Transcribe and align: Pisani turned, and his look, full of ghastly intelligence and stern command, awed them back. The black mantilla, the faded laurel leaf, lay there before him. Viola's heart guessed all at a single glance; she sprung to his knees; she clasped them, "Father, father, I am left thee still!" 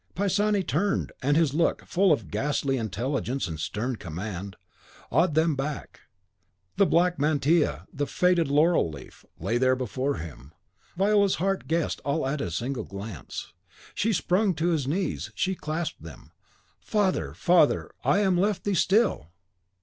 Pisani 0.15 0.63
turned, 0.63 1.11
and 1.21 1.37
his 1.37 1.53
look, 1.53 1.85
full 1.85 2.11
of 2.11 2.31
ghastly 2.31 2.75
intelligence 2.75 3.47
and 3.47 3.59
stern 3.59 3.97
command, 3.97 4.55
awed 5.11 5.35
them 5.35 5.55
back. 5.55 5.99
The 6.77 6.87
black 6.87 7.19
mantilla, 7.19 7.85
the 7.93 8.07
faded 8.07 8.47
laurel 8.47 8.89
leaf, 8.89 9.23
lay 9.39 9.59
there 9.59 9.75
before 9.75 10.15
him. 10.15 10.53
Viola's 10.97 11.35
heart 11.35 11.67
guessed 11.67 11.99
all 12.03 12.25
at 12.25 12.41
a 12.41 12.49
single 12.49 12.83
glance; 12.85 13.53
she 13.93 14.11
sprung 14.11 14.55
to 14.55 14.69
his 14.69 14.87
knees; 14.87 15.29
she 15.35 15.53
clasped 15.53 16.01
them, 16.01 16.31
"Father, 16.79 17.35
father, 17.35 17.91
I 18.03 18.21
am 18.21 18.39
left 18.39 18.63
thee 18.63 18.73
still!" 18.73 19.27